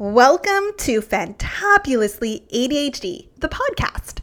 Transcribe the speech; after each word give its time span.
Welcome 0.00 0.72
to 0.78 1.02
Fantabulously 1.02 2.48
ADHD, 2.48 3.28
the 3.36 3.50
podcast. 3.50 4.20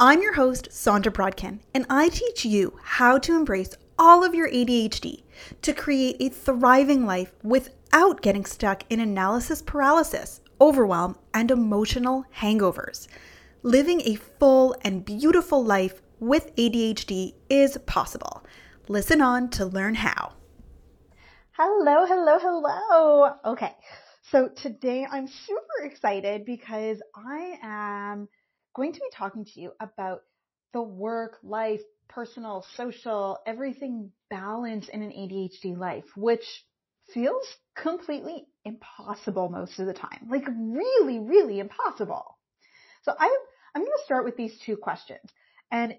I'm 0.00 0.20
your 0.20 0.34
host, 0.34 0.70
Saundra 0.70 1.12
Brodkin, 1.12 1.60
and 1.72 1.86
I 1.88 2.08
teach 2.08 2.44
you 2.44 2.76
how 2.82 3.18
to 3.18 3.36
embrace 3.36 3.76
all 3.96 4.24
of 4.24 4.34
your 4.34 4.50
ADHD 4.50 5.22
to 5.62 5.72
create 5.72 6.16
a 6.18 6.28
thriving 6.28 7.06
life 7.06 7.32
without 7.44 8.20
getting 8.20 8.44
stuck 8.44 8.82
in 8.90 8.98
analysis 8.98 9.62
paralysis, 9.62 10.40
overwhelm, 10.60 11.16
and 11.32 11.52
emotional 11.52 12.24
hangovers. 12.38 13.06
Living 13.62 14.00
a 14.00 14.16
full 14.16 14.74
and 14.82 15.04
beautiful 15.04 15.64
life 15.64 16.02
with 16.18 16.52
ADHD 16.56 17.34
is 17.48 17.78
possible. 17.86 18.44
Listen 18.88 19.20
on 19.20 19.50
to 19.50 19.64
learn 19.64 19.94
how. 19.94 20.32
Hello, 21.52 22.06
hello, 22.06 22.40
hello. 22.40 23.36
Okay. 23.44 23.76
So 24.32 24.48
today 24.48 25.06
I'm 25.08 25.28
super 25.28 25.84
excited 25.84 26.46
because 26.46 27.02
I 27.14 27.58
am 27.62 28.28
going 28.74 28.94
to 28.94 28.98
be 28.98 29.10
talking 29.12 29.44
to 29.44 29.60
you 29.60 29.72
about 29.78 30.22
the 30.72 30.80
work, 30.80 31.36
life, 31.42 31.82
personal, 32.08 32.64
social, 32.74 33.36
everything 33.46 34.10
balance 34.30 34.88
in 34.88 35.02
an 35.02 35.10
ADHD 35.10 35.76
life, 35.76 36.06
which 36.16 36.46
feels 37.12 37.44
completely 37.76 38.46
impossible 38.64 39.50
most 39.50 39.78
of 39.78 39.84
the 39.84 39.92
time. 39.92 40.28
Like 40.30 40.48
really, 40.48 41.18
really 41.18 41.60
impossible. 41.60 42.38
So 43.02 43.12
I, 43.12 43.36
I'm 43.74 43.82
going 43.82 43.92
to 43.98 44.04
start 44.06 44.24
with 44.24 44.38
these 44.38 44.58
two 44.64 44.78
questions. 44.78 45.28
And 45.70 45.96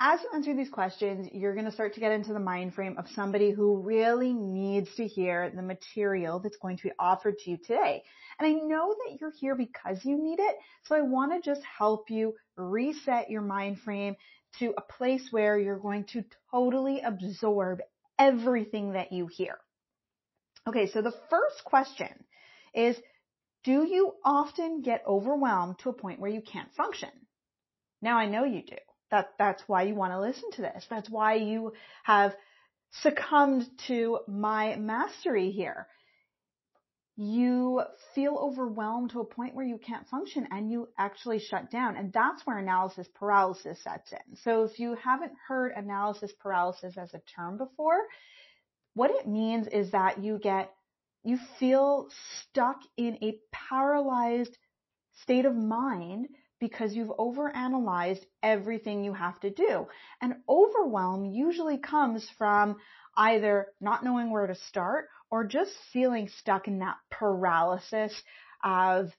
as 0.00 0.20
you 0.22 0.28
answer 0.32 0.54
these 0.54 0.68
questions, 0.68 1.28
you're 1.32 1.54
going 1.54 1.64
to 1.64 1.72
start 1.72 1.94
to 1.94 2.00
get 2.00 2.12
into 2.12 2.32
the 2.32 2.38
mind 2.38 2.72
frame 2.74 2.96
of 2.98 3.06
somebody 3.16 3.50
who 3.50 3.78
really 3.78 4.32
needs 4.32 4.88
to 4.94 5.06
hear 5.06 5.50
the 5.50 5.62
material 5.62 6.38
that's 6.38 6.56
going 6.56 6.76
to 6.76 6.84
be 6.84 6.92
offered 6.98 7.36
to 7.38 7.50
you 7.50 7.56
today. 7.56 8.04
And 8.38 8.46
I 8.46 8.52
know 8.52 8.94
that 8.94 9.18
you're 9.20 9.32
here 9.32 9.56
because 9.56 10.04
you 10.04 10.16
need 10.16 10.38
it. 10.38 10.56
So 10.84 10.94
I 10.94 11.00
want 11.00 11.32
to 11.32 11.50
just 11.50 11.62
help 11.64 12.10
you 12.10 12.34
reset 12.56 13.28
your 13.28 13.42
mind 13.42 13.80
frame 13.80 14.14
to 14.60 14.72
a 14.76 14.82
place 14.82 15.26
where 15.32 15.58
you're 15.58 15.78
going 15.78 16.04
to 16.12 16.24
totally 16.52 17.00
absorb 17.00 17.80
everything 18.18 18.92
that 18.92 19.12
you 19.12 19.26
hear. 19.26 19.58
Okay. 20.68 20.88
So 20.90 21.02
the 21.02 21.14
first 21.28 21.64
question 21.64 22.08
is, 22.72 22.96
do 23.64 23.84
you 23.84 24.14
often 24.24 24.82
get 24.82 25.02
overwhelmed 25.06 25.80
to 25.80 25.88
a 25.88 25.92
point 25.92 26.20
where 26.20 26.30
you 26.30 26.40
can't 26.40 26.72
function? 26.76 27.10
Now 28.00 28.16
I 28.16 28.26
know 28.26 28.44
you 28.44 28.62
do. 28.62 28.76
That, 29.10 29.30
that's 29.38 29.62
why 29.66 29.82
you 29.82 29.94
want 29.94 30.12
to 30.12 30.20
listen 30.20 30.50
to 30.52 30.62
this. 30.62 30.84
That's 30.90 31.08
why 31.08 31.34
you 31.34 31.72
have 32.04 32.34
succumbed 33.02 33.66
to 33.86 34.20
my 34.26 34.76
mastery 34.76 35.50
here. 35.50 35.86
You 37.16 37.82
feel 38.14 38.36
overwhelmed 38.36 39.10
to 39.10 39.20
a 39.20 39.24
point 39.24 39.54
where 39.54 39.66
you 39.66 39.78
can't 39.78 40.06
function 40.08 40.46
and 40.52 40.70
you 40.70 40.88
actually 40.96 41.40
shut 41.40 41.70
down. 41.70 41.96
And 41.96 42.12
that's 42.12 42.46
where 42.46 42.58
analysis 42.58 43.08
paralysis 43.14 43.82
sets 43.82 44.12
in. 44.12 44.36
So 44.44 44.64
if 44.64 44.78
you 44.78 44.94
haven't 44.94 45.32
heard 45.48 45.72
analysis 45.74 46.32
paralysis 46.38 46.96
as 46.96 47.12
a 47.14 47.20
term 47.34 47.58
before, 47.58 48.02
what 48.94 49.10
it 49.10 49.26
means 49.26 49.66
is 49.66 49.90
that 49.92 50.22
you 50.22 50.38
get, 50.38 50.72
you 51.24 51.38
feel 51.58 52.08
stuck 52.40 52.78
in 52.96 53.18
a 53.22 53.38
paralyzed 53.52 54.56
state 55.22 55.44
of 55.44 55.56
mind 55.56 56.28
because 56.60 56.94
you've 56.94 57.08
overanalyzed 57.08 58.24
everything 58.42 59.04
you 59.04 59.12
have 59.12 59.38
to 59.40 59.50
do. 59.50 59.86
And 60.20 60.34
overwhelm 60.48 61.26
usually 61.26 61.78
comes 61.78 62.28
from 62.38 62.76
either 63.16 63.66
not 63.80 64.04
knowing 64.04 64.30
where 64.30 64.46
to 64.46 64.54
start 64.54 65.08
or 65.30 65.44
just 65.44 65.72
feeling 65.92 66.28
stuck 66.28 66.68
in 66.68 66.80
that 66.80 66.96
paralysis 67.10 68.12
of, 68.64 69.10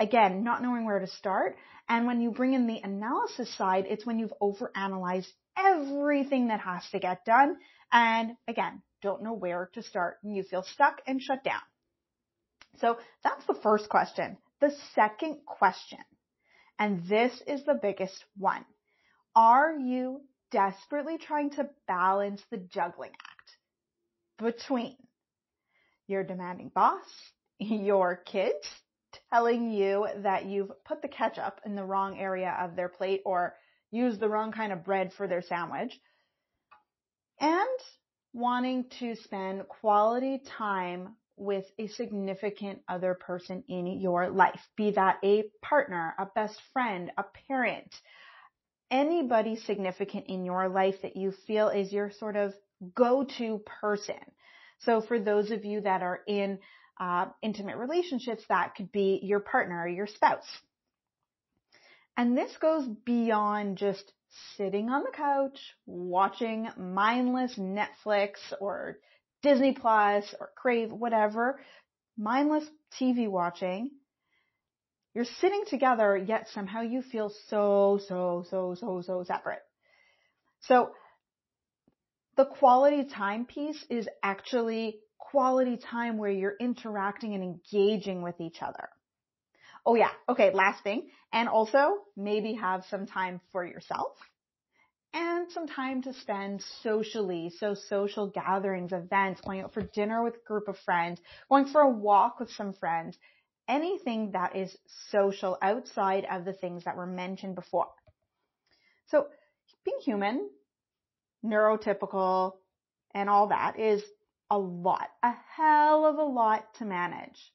again, 0.00 0.44
not 0.44 0.62
knowing 0.62 0.84
where 0.84 1.00
to 1.00 1.06
start. 1.06 1.56
And 1.88 2.06
when 2.06 2.20
you 2.20 2.30
bring 2.30 2.54
in 2.54 2.66
the 2.66 2.80
analysis 2.82 3.54
side, 3.56 3.86
it's 3.88 4.06
when 4.06 4.18
you've 4.18 4.32
overanalyzed 4.40 5.28
everything 5.56 6.48
that 6.48 6.60
has 6.60 6.88
to 6.90 6.98
get 6.98 7.24
done. 7.24 7.56
And 7.92 8.32
again, 8.46 8.82
don't 9.02 9.22
know 9.22 9.32
where 9.32 9.70
to 9.74 9.82
start 9.82 10.18
and 10.22 10.36
you 10.36 10.42
feel 10.42 10.62
stuck 10.62 11.00
and 11.06 11.22
shut 11.22 11.44
down. 11.44 11.60
So 12.80 12.98
that's 13.24 13.44
the 13.46 13.58
first 13.62 13.88
question. 13.88 14.36
The 14.60 14.72
second 14.94 15.38
question 15.46 15.98
and 16.78 17.06
this 17.08 17.32
is 17.46 17.64
the 17.64 17.78
biggest 17.80 18.24
one. 18.36 18.64
Are 19.34 19.72
you 19.72 20.22
desperately 20.50 21.18
trying 21.18 21.50
to 21.50 21.68
balance 21.86 22.42
the 22.50 22.56
juggling 22.56 23.12
act 23.12 23.50
between 24.38 24.96
your 26.06 26.24
demanding 26.24 26.70
boss, 26.74 27.04
your 27.58 28.16
kids 28.16 28.66
telling 29.32 29.70
you 29.70 30.06
that 30.22 30.46
you've 30.46 30.72
put 30.84 31.02
the 31.02 31.08
ketchup 31.08 31.60
in 31.64 31.74
the 31.74 31.84
wrong 31.84 32.18
area 32.18 32.56
of 32.60 32.76
their 32.76 32.88
plate 32.88 33.22
or 33.24 33.54
used 33.90 34.20
the 34.20 34.28
wrong 34.28 34.52
kind 34.52 34.72
of 34.72 34.84
bread 34.84 35.12
for 35.16 35.26
their 35.26 35.42
sandwich, 35.42 35.98
and 37.40 37.68
wanting 38.32 38.84
to 39.00 39.16
spend 39.16 39.66
quality 39.68 40.40
time 40.58 41.14
with 41.38 41.64
a 41.78 41.86
significant 41.88 42.80
other 42.88 43.14
person 43.14 43.64
in 43.68 43.86
your 43.86 44.28
life, 44.30 44.60
be 44.76 44.90
that 44.92 45.18
a 45.24 45.44
partner, 45.62 46.14
a 46.18 46.26
best 46.26 46.60
friend, 46.72 47.10
a 47.16 47.24
parent, 47.48 47.94
anybody 48.90 49.56
significant 49.56 50.26
in 50.28 50.44
your 50.44 50.68
life 50.68 50.96
that 51.02 51.16
you 51.16 51.32
feel 51.46 51.68
is 51.68 51.92
your 51.92 52.10
sort 52.10 52.36
of 52.36 52.54
go-to 52.94 53.60
person. 53.80 54.20
So 54.80 55.00
for 55.00 55.18
those 55.18 55.50
of 55.50 55.64
you 55.64 55.80
that 55.82 56.02
are 56.02 56.20
in 56.26 56.58
uh, 57.00 57.26
intimate 57.42 57.76
relationships, 57.76 58.42
that 58.48 58.74
could 58.76 58.90
be 58.92 59.20
your 59.22 59.40
partner 59.40 59.82
or 59.82 59.88
your 59.88 60.06
spouse. 60.06 60.46
And 62.16 62.36
this 62.36 62.50
goes 62.60 62.86
beyond 63.04 63.76
just 63.78 64.12
sitting 64.56 64.90
on 64.90 65.04
the 65.04 65.12
couch, 65.12 65.58
watching 65.86 66.68
mindless 66.76 67.54
Netflix 67.56 68.34
or 68.60 68.98
Disney 69.42 69.72
Plus 69.72 70.34
or 70.40 70.50
Crave, 70.56 70.92
whatever, 70.92 71.60
mindless 72.16 72.64
TV 73.00 73.28
watching. 73.28 73.90
You're 75.14 75.24
sitting 75.40 75.64
together, 75.68 76.16
yet 76.16 76.48
somehow 76.54 76.82
you 76.82 77.02
feel 77.02 77.32
so, 77.48 78.00
so, 78.08 78.44
so, 78.50 78.74
so, 78.78 79.02
so 79.04 79.24
separate. 79.24 79.62
So 80.60 80.90
the 82.36 82.44
quality 82.44 83.04
time 83.04 83.46
piece 83.46 83.84
is 83.90 84.08
actually 84.22 85.00
quality 85.18 85.76
time 85.76 86.18
where 86.18 86.30
you're 86.30 86.56
interacting 86.60 87.34
and 87.34 87.42
engaging 87.42 88.22
with 88.22 88.40
each 88.40 88.62
other. 88.62 88.88
Oh 89.84 89.94
yeah. 89.94 90.10
Okay. 90.28 90.52
Last 90.52 90.82
thing. 90.84 91.08
And 91.32 91.48
also 91.48 91.94
maybe 92.16 92.54
have 92.54 92.84
some 92.90 93.06
time 93.06 93.40
for 93.52 93.64
yourself 93.64 94.12
and 95.14 95.50
some 95.50 95.66
time 95.66 96.02
to 96.02 96.12
spend 96.12 96.62
socially. 96.82 97.52
So 97.58 97.74
social 97.74 98.28
gatherings, 98.28 98.92
events, 98.92 99.40
going 99.40 99.62
out 99.62 99.72
for 99.72 99.82
dinner 99.82 100.22
with 100.22 100.36
a 100.36 100.46
group 100.46 100.68
of 100.68 100.78
friends, 100.84 101.20
going 101.48 101.66
for 101.66 101.80
a 101.80 101.90
walk 101.90 102.40
with 102.40 102.50
some 102.50 102.72
friends, 102.74 103.16
anything 103.68 104.32
that 104.32 104.56
is 104.56 104.76
social 105.10 105.58
outside 105.62 106.26
of 106.30 106.44
the 106.44 106.52
things 106.52 106.84
that 106.84 106.96
were 106.96 107.06
mentioned 107.06 107.54
before. 107.54 107.88
So 109.06 109.28
being 109.84 109.98
human, 110.00 110.50
neurotypical, 111.44 112.52
and 113.14 113.30
all 113.30 113.48
that 113.48 113.78
is 113.78 114.02
a 114.50 114.58
lot, 114.58 115.08
a 115.22 115.32
hell 115.56 116.06
of 116.06 116.16
a 116.16 116.22
lot 116.22 116.74
to 116.78 116.84
manage. 116.84 117.52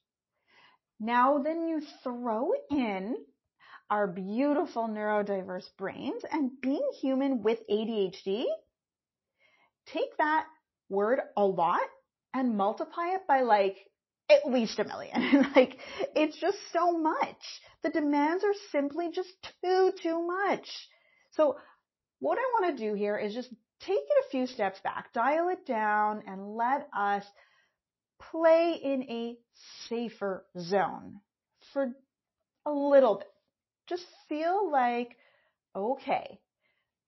Now 1.00 1.38
then 1.38 1.68
you 1.68 1.82
throw 2.02 2.52
in 2.70 3.16
our 3.94 4.08
beautiful 4.08 4.88
neurodiverse 4.88 5.68
brains 5.78 6.22
and 6.32 6.50
being 6.60 6.84
human 7.00 7.44
with 7.44 7.60
ADHD, 7.70 8.42
take 9.86 10.16
that 10.18 10.46
word 10.88 11.20
a 11.36 11.44
lot 11.44 11.78
and 12.34 12.56
multiply 12.56 13.14
it 13.14 13.20
by 13.28 13.42
like 13.42 13.76
at 14.28 14.50
least 14.50 14.80
a 14.80 14.84
million. 14.84 15.46
like 15.54 15.76
it's 16.16 16.36
just 16.40 16.58
so 16.72 16.98
much. 16.98 17.38
The 17.84 17.90
demands 17.90 18.42
are 18.42 18.54
simply 18.72 19.12
just 19.14 19.30
too, 19.62 19.92
too 20.02 20.26
much. 20.26 20.66
So 21.34 21.56
what 22.18 22.36
I 22.36 22.60
want 22.60 22.76
to 22.76 22.84
do 22.84 22.94
here 22.94 23.16
is 23.16 23.32
just 23.32 23.50
take 23.78 23.96
it 23.96 24.24
a 24.26 24.30
few 24.32 24.48
steps 24.48 24.80
back, 24.82 25.12
dial 25.12 25.50
it 25.50 25.64
down 25.66 26.24
and 26.26 26.56
let 26.56 26.88
us 26.98 27.22
play 28.32 28.74
in 28.82 29.04
a 29.04 29.36
safer 29.88 30.44
zone 30.58 31.20
for 31.72 31.92
a 32.66 32.72
little 32.72 33.18
bit 33.18 33.28
just 33.88 34.04
feel 34.28 34.70
like, 34.70 35.16
okay, 35.74 36.38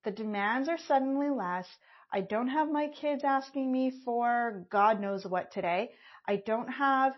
the 0.05 0.11
demands 0.11 0.69
are 0.69 0.78
suddenly 0.78 1.31
less. 1.31 1.67
I 2.12 2.20
don't 2.20 2.49
have 2.49 2.70
my 2.70 2.88
kids 2.88 3.25
asking 3.25 3.70
me 3.70 3.93
for 4.05 4.64
God 4.70 5.00
knows 5.00 5.26
what 5.26 5.52
today. 5.52 5.90
I 6.28 6.37
don't 6.37 6.69
have 6.69 7.14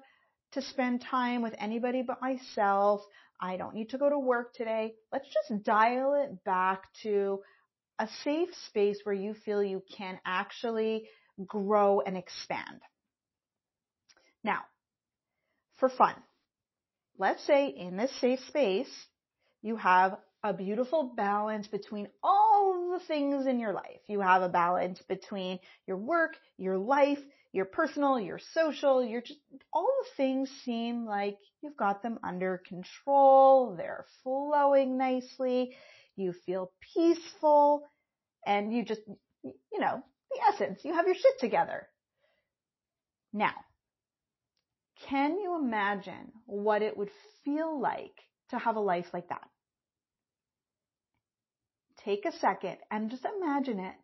to 0.52 0.62
spend 0.62 1.02
time 1.02 1.43
with 1.43 1.55
anybody 1.58 2.02
but 2.02 2.20
myself. 2.20 3.02
I 3.40 3.56
don't 3.56 3.75
need 3.75 3.90
to 3.90 3.99
go 3.99 4.08
to 4.08 4.19
work 4.19 4.55
today. 4.55 4.94
Let's 5.12 5.26
just 5.26 5.62
dial 5.64 6.14
it 6.14 6.43
back 6.44 6.84
to 7.02 7.40
a 7.99 8.08
safe 8.25 8.49
space 8.69 9.00
where 9.02 9.14
you 9.14 9.34
feel 9.34 9.62
you 9.62 9.82
can 9.96 10.19
actually 10.25 11.08
grow 11.46 12.00
and 12.00 12.16
expand. 12.16 12.81
Now, 14.43 14.60
for 15.78 15.88
fun, 15.88 16.14
let's 17.19 17.44
say 17.44 17.69
in 17.69 17.96
this 17.96 18.12
safe 18.20 18.40
space, 18.49 18.88
you 19.62 19.76
have 19.76 20.19
a 20.44 20.52
beautiful 20.52 21.12
balance 21.16 21.66
between 21.66 22.08
all 22.22 22.93
the 22.93 23.05
things 23.06 23.46
in 23.46 23.58
your 23.58 23.72
life. 23.72 24.00
You 24.06 24.20
have 24.20 24.43
a 24.43 24.49
balance 24.49 25.02
between 25.08 25.58
your 25.87 25.96
work, 25.96 26.37
your 26.56 26.78
life, 26.78 27.19
your 27.52 27.64
personal, 27.64 28.20
your 28.20 28.38
social, 28.55 29.02
your 29.02 29.20
just, 29.20 29.40
all 29.72 29.88
the 30.02 30.10
things 30.16 30.50
seem 30.64 31.06
like 31.06 31.38
you've 31.60 31.76
got 31.76 32.02
them 32.02 32.19
under 32.22 32.62
control. 32.69 33.75
They're 33.76 34.05
flowing 34.22 34.96
nicely. 34.96 35.75
You 36.14 36.34
feel 36.46 36.70
peaceful 36.94 37.82
and 38.46 38.72
you 38.72 38.84
just, 38.84 39.00
you 39.43 39.81
know, 39.81 40.02
the 40.31 40.40
essence, 40.52 40.81
you 40.84 40.94
have 40.94 41.06
your 41.06 41.14
shit 41.14 41.38
together. 41.40 41.88
Now, 43.32 43.55
can 45.08 45.38
you 45.38 45.56
imagine 45.56 46.32
what 46.46 46.82
it 46.82 46.96
would 46.96 47.10
feel 47.44 47.81
like 47.81 48.27
to 48.50 48.58
have 48.58 48.76
a 48.76 48.80
life 48.80 49.06
like 49.12 49.28
that? 49.28 49.48
Take 52.04 52.24
a 52.24 52.32
second 52.32 52.78
and 52.90 53.10
just 53.10 53.24
imagine 53.24 53.80
it. 53.80 53.94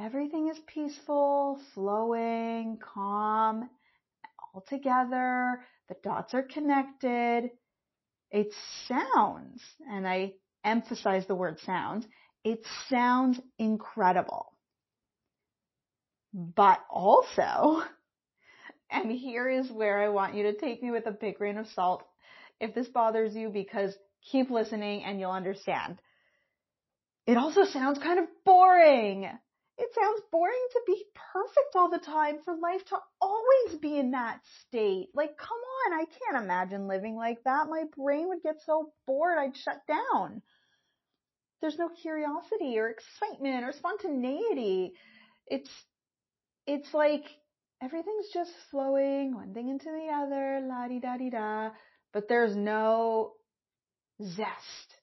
Everything 0.00 0.48
is 0.48 0.58
peaceful, 0.66 1.60
flowing, 1.74 2.78
calm, 2.78 3.68
all 4.54 4.64
together. 4.68 5.60
The 5.88 5.96
dots 6.02 6.34
are 6.34 6.42
connected. 6.42 7.50
It 8.30 8.52
sounds, 8.88 9.62
and 9.88 10.08
I 10.08 10.32
emphasize 10.64 11.26
the 11.26 11.36
word 11.36 11.60
sounds, 11.60 12.06
it 12.42 12.64
sounds 12.88 13.40
incredible. 13.58 14.52
But 16.32 16.80
also, 16.90 17.82
and 18.90 19.12
here 19.12 19.48
is 19.48 19.70
where 19.70 20.02
I 20.02 20.08
want 20.08 20.34
you 20.34 20.44
to 20.44 20.58
take 20.58 20.82
me 20.82 20.90
with 20.90 21.06
a 21.06 21.12
big 21.12 21.38
grain 21.38 21.58
of 21.58 21.68
salt 21.68 22.04
if 22.60 22.74
this 22.74 22.88
bothers 22.88 23.34
you 23.34 23.50
because 23.50 23.94
keep 24.30 24.50
listening 24.50 25.04
and 25.04 25.20
you'll 25.20 25.30
understand. 25.30 26.00
It 27.26 27.36
also 27.36 27.64
sounds 27.64 27.98
kind 27.98 28.18
of 28.18 28.26
boring. 28.44 29.28
It 29.76 29.88
sounds 29.94 30.20
boring 30.30 30.66
to 30.72 30.80
be 30.86 31.02
perfect 31.32 31.74
all 31.74 31.90
the 31.90 31.98
time, 31.98 32.36
for 32.44 32.54
life 32.54 32.84
to 32.86 32.96
always 33.20 33.80
be 33.80 33.98
in 33.98 34.12
that 34.12 34.40
state. 34.60 35.08
Like, 35.14 35.36
come 35.36 35.58
on, 35.86 36.00
I 36.00 36.04
can't 36.04 36.44
imagine 36.44 36.86
living 36.86 37.16
like 37.16 37.42
that. 37.44 37.68
My 37.68 37.84
brain 37.96 38.28
would 38.28 38.42
get 38.42 38.56
so 38.64 38.92
bored 39.06 39.38
I'd 39.38 39.56
shut 39.56 39.80
down. 39.88 40.42
There's 41.60 41.78
no 41.78 41.88
curiosity 41.88 42.78
or 42.78 42.88
excitement 42.88 43.64
or 43.64 43.72
spontaneity. 43.72 44.92
It's, 45.46 45.70
it's 46.66 46.92
like 46.94 47.24
everything's 47.82 48.28
just 48.32 48.52
flowing 48.70 49.34
one 49.34 49.54
thing 49.54 49.70
into 49.70 49.86
the 49.86 50.12
other, 50.12 50.60
la 50.62 50.86
di 50.88 51.00
da 51.00 51.16
di 51.16 51.30
da, 51.30 51.70
but 52.14 52.28
there's 52.28 52.56
no 52.56 53.32
zest. 54.22 54.94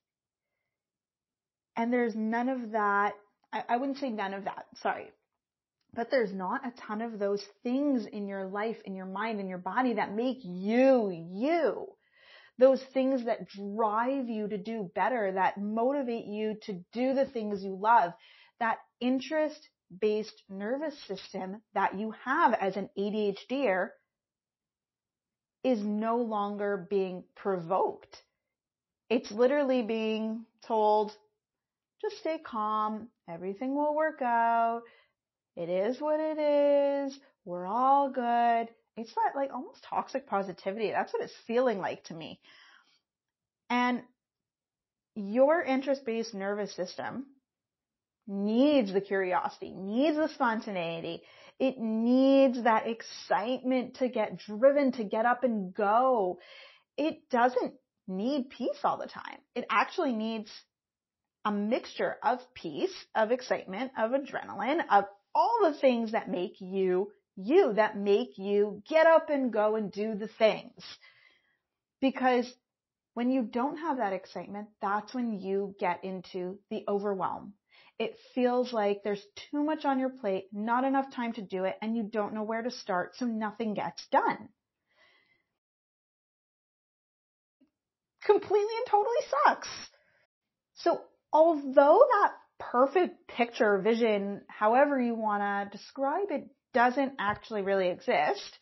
And 1.75 1.93
there's 1.93 2.15
none 2.15 2.49
of 2.49 2.71
that. 2.71 3.13
I, 3.53 3.63
I 3.69 3.77
wouldn't 3.77 3.99
say 3.99 4.09
none 4.09 4.33
of 4.33 4.45
that. 4.45 4.65
Sorry. 4.81 5.11
But 5.93 6.09
there's 6.09 6.33
not 6.33 6.65
a 6.65 6.73
ton 6.87 7.01
of 7.01 7.19
those 7.19 7.43
things 7.63 8.05
in 8.05 8.27
your 8.27 8.45
life, 8.45 8.77
in 8.85 8.95
your 8.95 9.05
mind, 9.05 9.41
in 9.41 9.49
your 9.49 9.57
body 9.57 9.95
that 9.95 10.15
make 10.15 10.37
you, 10.41 11.11
you. 11.33 11.87
Those 12.57 12.81
things 12.93 13.25
that 13.25 13.49
drive 13.49 14.29
you 14.29 14.47
to 14.47 14.57
do 14.57 14.89
better, 14.95 15.33
that 15.33 15.59
motivate 15.59 16.25
you 16.25 16.55
to 16.63 16.73
do 16.93 17.13
the 17.13 17.25
things 17.25 17.61
you 17.61 17.77
love, 17.77 18.13
that 18.61 18.77
interest 19.01 19.59
based 19.99 20.43
nervous 20.47 20.95
system 21.07 21.61
that 21.73 21.99
you 21.99 22.13
have 22.23 22.53
as 22.53 22.77
an 22.77 22.89
ADHDer 22.97 23.89
is 25.63 25.81
no 25.81 26.17
longer 26.17 26.87
being 26.89 27.23
provoked. 27.35 28.23
It's 29.09 29.31
literally 29.31 29.81
being 29.81 30.45
told, 30.65 31.11
just 32.01 32.17
stay 32.19 32.39
calm. 32.39 33.09
Everything 33.29 33.75
will 33.75 33.95
work 33.95 34.21
out. 34.21 34.81
It 35.55 35.69
is 35.69 35.99
what 35.99 36.19
it 36.19 36.39
is. 36.39 37.19
We're 37.45 37.67
all 37.67 38.09
good. 38.09 38.69
It's 38.97 39.13
that 39.15 39.33
like 39.35 39.53
almost 39.53 39.83
toxic 39.83 40.27
positivity. 40.27 40.91
That's 40.91 41.13
what 41.13 41.23
it's 41.23 41.35
feeling 41.45 41.79
like 41.79 42.03
to 42.05 42.13
me. 42.13 42.39
And 43.69 44.01
your 45.15 45.61
interest-based 45.61 46.33
nervous 46.33 46.73
system 46.75 47.25
needs 48.27 48.93
the 48.93 49.01
curiosity, 49.01 49.71
needs 49.71 50.17
the 50.17 50.29
spontaneity. 50.29 51.21
It 51.61 51.77
needs 51.77 52.63
that 52.63 52.87
excitement 52.87 53.97
to 53.97 54.09
get 54.09 54.39
driven, 54.39 54.93
to 54.93 55.03
get 55.03 55.27
up 55.27 55.43
and 55.43 55.71
go. 55.71 56.39
It 56.97 57.29
doesn't 57.29 57.75
need 58.07 58.49
peace 58.49 58.79
all 58.83 58.97
the 58.97 59.05
time. 59.05 59.37
It 59.53 59.65
actually 59.69 60.13
needs 60.13 60.49
a 61.45 61.51
mixture 61.51 62.15
of 62.23 62.39
peace, 62.55 62.93
of 63.13 63.29
excitement, 63.29 63.91
of 63.95 64.09
adrenaline, 64.09 64.79
of 64.89 65.05
all 65.35 65.59
the 65.61 65.77
things 65.79 66.13
that 66.13 66.31
make 66.31 66.55
you 66.59 67.11
you, 67.35 67.73
that 67.73 67.95
make 67.95 68.39
you 68.39 68.81
get 68.89 69.05
up 69.05 69.29
and 69.29 69.53
go 69.53 69.75
and 69.75 69.91
do 69.91 70.15
the 70.15 70.29
things. 70.39 70.83
Because 72.01 72.51
when 73.13 73.29
you 73.29 73.43
don't 73.43 73.77
have 73.77 73.97
that 73.97 74.13
excitement, 74.13 74.69
that's 74.81 75.13
when 75.13 75.39
you 75.39 75.75
get 75.79 76.03
into 76.03 76.57
the 76.71 76.83
overwhelm. 76.87 77.53
It 78.01 78.17
feels 78.33 78.73
like 78.73 79.03
there's 79.03 79.23
too 79.51 79.63
much 79.63 79.85
on 79.85 79.99
your 79.99 80.09
plate, 80.09 80.45
not 80.51 80.85
enough 80.85 81.13
time 81.13 81.33
to 81.33 81.43
do 81.43 81.65
it, 81.65 81.75
and 81.83 81.95
you 81.95 82.01
don't 82.01 82.33
know 82.33 82.41
where 82.41 82.63
to 82.63 82.71
start, 82.71 83.15
so 83.15 83.27
nothing 83.27 83.75
gets 83.75 84.07
done. 84.07 84.49
Completely 88.25 88.75
and 88.77 88.87
totally 88.87 89.21
sucks. 89.29 89.67
So 90.77 90.99
although 91.31 92.03
that 92.21 92.31
perfect 92.57 93.27
picture, 93.27 93.77
vision, 93.77 94.41
however 94.47 94.99
you 94.99 95.13
want 95.13 95.43
to 95.43 95.77
describe 95.77 96.31
it, 96.31 96.49
doesn't 96.73 97.13
actually 97.19 97.61
really 97.61 97.89
exist, 97.89 98.57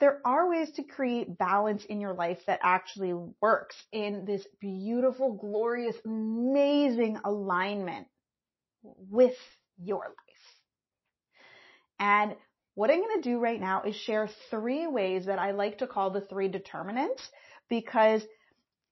there 0.00 0.20
are 0.24 0.48
ways 0.48 0.70
to 0.72 0.82
create 0.82 1.38
balance 1.38 1.84
in 1.84 2.00
your 2.00 2.14
life 2.14 2.38
that 2.46 2.60
actually 2.62 3.12
works 3.40 3.76
in 3.92 4.24
this 4.24 4.44
beautiful, 4.58 5.34
glorious, 5.34 5.94
amazing 6.06 7.18
alignment 7.24 8.06
with 8.82 9.36
your 9.78 10.04
life. 10.04 10.16
And 11.98 12.34
what 12.74 12.90
I'm 12.90 13.00
going 13.00 13.22
to 13.22 13.30
do 13.30 13.38
right 13.38 13.60
now 13.60 13.82
is 13.82 13.94
share 13.94 14.30
three 14.48 14.86
ways 14.86 15.26
that 15.26 15.38
I 15.38 15.50
like 15.50 15.78
to 15.78 15.86
call 15.86 16.10
the 16.10 16.22
three 16.22 16.48
determinants 16.48 17.22
because 17.68 18.22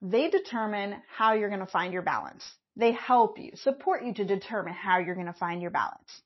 they 0.03 0.29
determine 0.29 0.97
how 1.17 1.33
you're 1.33 1.49
going 1.49 1.65
to 1.65 1.67
find 1.67 1.95
your 1.95 2.03
balance. 2.03 2.45
They 2.77 2.93
help 2.93 3.39
you, 3.39 3.53
support 3.55 4.05
you 4.05 4.13
to 4.15 4.25
determine 4.27 4.75
how 4.75 4.99
you're 4.99 5.15
going 5.15 5.27
to 5.27 5.33
find 5.33 5.63
your 5.63 5.71
balance. 5.71 6.23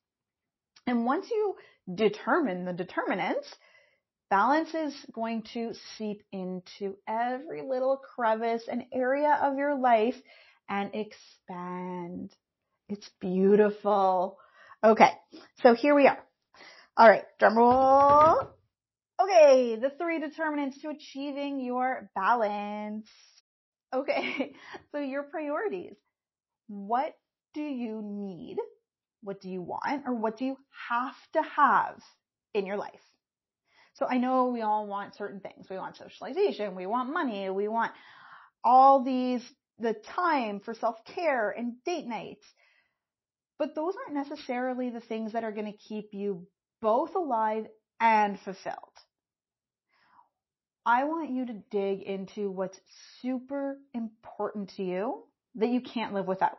And 0.89 1.07
once 1.07 1.31
you 1.31 1.55
determine 1.95 2.65
the 2.65 2.73
determinants, 2.73 3.49
balance 4.33 4.73
is 4.73 4.95
going 5.13 5.43
to 5.53 5.75
seep 5.99 6.23
into 6.33 6.97
every 7.07 7.61
little 7.61 7.99
crevice 7.99 8.63
and 8.67 8.83
area 8.91 9.39
of 9.43 9.59
your 9.59 9.79
life 9.79 10.15
and 10.71 10.91
expand. 10.95 12.35
It's 12.89 13.11
beautiful. 13.21 14.39
Okay, 14.83 15.11
so 15.63 15.75
here 15.75 15.95
we 15.95 16.07
are. 16.07 16.19
All 16.97 17.11
right, 17.11 17.25
drum 17.39 17.59
roll. 17.59 18.49
Okay, 19.23 19.77
the 19.77 19.91
three 19.99 20.19
determinants 20.19 20.81
to 20.81 20.89
achieving 20.89 21.61
your 21.61 22.09
balance. 22.15 23.11
Okay, 23.95 24.55
so 24.93 24.99
your 24.99 25.25
priorities. 25.25 25.97
What 26.69 27.15
do 27.53 27.61
you 27.61 28.01
need? 28.03 28.57
What 29.23 29.43
do 29.43 29.51
you 29.51 29.61
want? 29.61 30.05
Or 30.07 30.15
what 30.15 30.39
do 30.39 30.47
you 30.47 30.57
have 30.89 31.17
to 31.35 31.43
have 31.43 32.01
in 32.55 32.65
your 32.65 32.79
life? 32.79 33.12
So 34.03 34.09
I 34.09 34.19
know 34.19 34.49
we 34.49 34.63
all 34.63 34.89
want 34.89 35.15
certain 35.15 35.39
things. 35.39 35.69
We 35.71 35.77
want 35.77 35.97
socialization. 35.97 36.75
We 36.75 36.87
want 36.87 37.13
money. 37.13 37.49
We 37.51 37.69
want 37.69 37.93
all 38.65 39.05
these, 39.05 39.43
the 39.79 39.95
time 40.17 40.59
for 40.59 40.75
self-care 40.75 41.53
and 41.53 41.75
date 41.85 42.09
nights. 42.09 42.45
But 43.61 43.77
those 43.77 43.95
aren't 43.95 44.29
necessarily 44.29 44.91
the 44.91 44.99
things 44.99 45.35
that 45.35 45.45
are 45.45 45.53
going 45.53 45.71
to 45.71 45.79
keep 45.79 46.09
you 46.13 46.49
both 46.81 47.15
alive 47.15 47.67
and 48.01 48.41
fulfilled. 48.41 48.75
I 50.85 51.05
want 51.05 51.31
you 51.31 51.47
to 51.47 51.63
dig 51.71 52.03
into 52.03 52.51
what's 52.51 52.81
super 53.21 53.79
important 53.95 54.73
to 54.79 54.83
you 54.83 55.23
that 55.55 55.69
you 55.69 55.81
can't 55.81 56.13
live 56.13 56.27
without. 56.27 56.59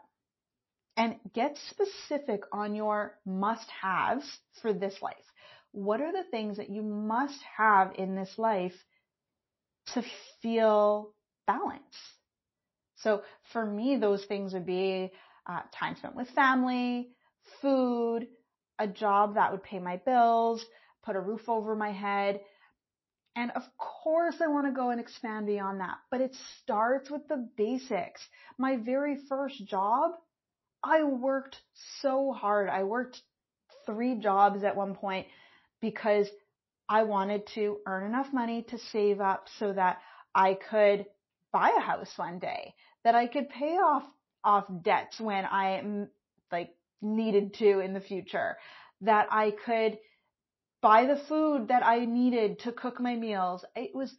And 0.96 1.18
get 1.34 1.58
specific 1.72 2.44
on 2.54 2.74
your 2.74 3.18
must 3.26 3.70
haves 3.82 4.24
for 4.62 4.72
this 4.72 4.96
life. 5.02 5.16
What 5.74 6.02
are 6.02 6.14
the 6.14 6.24
things 6.32 6.58
that 6.58 6.70
you 6.70 6.84
must 6.84 7.42
have 7.58 7.94
in 7.98 8.16
this 8.16 8.40
life 8.40 8.76
to 9.94 10.04
feel 10.42 11.14
balance? 11.48 11.98
So 12.98 13.24
for 13.52 13.66
me, 13.66 13.98
those 13.98 14.26
things 14.26 14.54
would 14.54 14.66
be 14.66 15.12
uh, 15.48 15.62
time 15.74 15.96
spent 15.98 16.16
with 16.16 16.30
family, 16.32 17.10
food, 17.62 18.28
a 18.80 18.88
job 18.88 19.36
that 19.36 19.52
would 19.52 19.64
pay 19.64 19.80
my 19.80 19.98
bills, 19.98 20.66
put 21.04 21.16
a 21.16 21.22
roof 21.22 21.50
over 21.50 21.76
my 21.76 21.92
head, 21.92 22.42
And 23.36 23.52
of 23.52 23.64
course 23.78 24.42
I 24.42 24.48
want 24.48 24.68
to 24.68 24.74
go 24.74 24.90
and 24.92 25.00
expand 25.00 25.46
beyond 25.48 25.80
that, 25.82 25.98
but 26.12 26.22
it 26.22 26.36
starts 26.62 27.10
with 27.12 27.28
the 27.28 27.48
basics. 27.58 28.28
My 28.58 28.78
very 28.78 29.18
first 29.30 29.66
job, 29.68 30.12
I 30.84 31.04
worked 31.04 31.62
so 32.02 32.32
hard. 32.34 32.70
I 32.70 32.84
worked 32.84 33.22
three 33.86 34.16
jobs 34.20 34.64
at 34.64 34.76
one 34.76 34.96
point 34.96 35.28
because 35.84 36.30
I 36.88 37.04
wanted 37.04 37.46
to 37.56 37.80
earn 37.86 38.06
enough 38.06 38.32
money 38.32 38.64
to 38.70 38.78
save 38.94 39.20
up 39.20 39.48
so 39.60 39.74
that 39.74 39.98
I 40.34 40.58
could 40.70 41.06
buy 41.52 41.74
a 41.78 41.82
house 41.82 42.12
one 42.16 42.40
day, 42.40 42.74
that 43.04 43.16
I 43.16 43.28
could 43.28 43.50
pay 43.50 43.74
off, 43.74 44.04
off 44.46 44.64
debts 44.82 45.20
when 45.20 45.44
I 45.44 45.82
mm, 45.84 46.08
like 46.54 46.70
needed 47.02 47.56
to 47.56 47.82
in 47.82 47.94
the 47.94 48.00
future, 48.00 48.56
that 49.02 49.28
I 49.30 49.52
could 49.66 50.00
buy 50.82 51.06
the 51.06 51.22
food 51.28 51.68
that 51.68 51.86
I 51.86 52.06
needed 52.06 52.60
to 52.60 52.72
cook 52.72 53.02
my 53.02 53.18
meals. 53.18 53.66
It 53.76 53.94
was, 53.94 54.16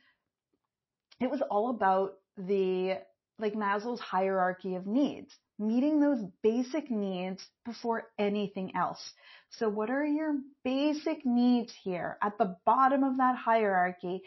it 1.19 1.31
was 1.31 1.41
all 1.51 1.71
about 1.71 2.13
the, 2.37 2.99
like 3.39 3.55
Maslow's 3.55 4.01
hierarchy 4.01 4.75
of 4.75 4.87
needs, 4.87 5.35
meeting 5.59 5.99
those 5.99 6.23
basic 6.43 6.91
needs 6.91 7.43
before 7.65 8.05
anything 8.19 8.77
else. 8.77 9.15
So 9.59 9.69
what 9.69 9.91
are 9.91 10.05
your 10.05 10.35
basic 10.65 11.25
needs 11.25 11.73
here 11.83 12.19
at 12.23 12.39
the 12.39 12.57
bottom 12.65 13.05
of 13.05 13.19
that 13.19 13.37
hierarchy 13.37 14.23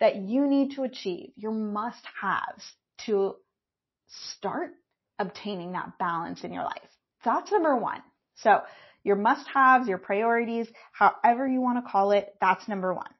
that 0.00 0.16
you 0.16 0.46
need 0.46 0.76
to 0.76 0.84
achieve, 0.84 1.32
your 1.36 1.52
must 1.52 2.04
haves 2.20 2.72
to 3.06 3.34
start 4.06 4.70
obtaining 5.18 5.72
that 5.72 5.98
balance 5.98 6.44
in 6.44 6.52
your 6.52 6.64
life? 6.64 6.90
That's 7.24 7.50
number 7.50 7.76
one. 7.76 8.02
So 8.36 8.62
your 9.02 9.16
must-haves, 9.16 9.88
your 9.88 9.98
priorities, 9.98 10.68
however 10.92 11.46
you 11.46 11.60
want 11.60 11.84
to 11.84 11.90
call 11.90 12.12
it, 12.12 12.34
that's 12.40 12.68
number 12.68 12.92
one. 12.94 13.10